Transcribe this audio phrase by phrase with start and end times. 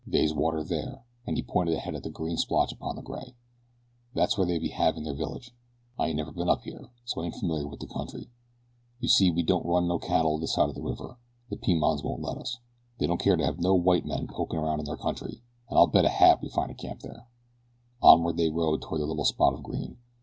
[0.07, 3.35] "They's water there," and he pointed ahead at the green splotch upon the gray.
[4.15, 5.53] "That's where they'd be havin' their village.
[5.99, 8.31] I ain't never been up here so I ain't familiar with the country.
[8.99, 11.17] You see we don't run no cattle this side the river
[11.51, 12.57] the Pimans won't let us.
[12.97, 15.85] They don't care to have no white men pokin' round in their country; but I'll
[15.85, 17.27] bet a hat we find a camp there."
[18.01, 19.97] Onward they rode toward the little spot of green.